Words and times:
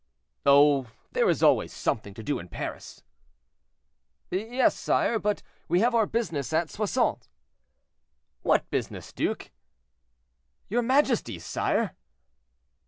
"Oh! 0.47 0.87
there 1.11 1.29
is 1.29 1.43
always 1.43 1.71
something 1.71 2.15
to 2.15 2.23
do 2.23 2.39
in 2.39 2.47
Paris." 2.47 3.03
"Yes, 4.31 4.75
sire; 4.75 5.19
but 5.19 5.43
we 5.67 5.81
have 5.81 5.93
our 5.93 6.07
business 6.07 6.51
at 6.53 6.71
Soissons." 6.71 7.29
"What 8.41 8.67
business, 8.71 9.13
duke?" 9.13 9.51
"Your 10.69 10.81
majesty's, 10.81 11.45
sire." 11.45 11.95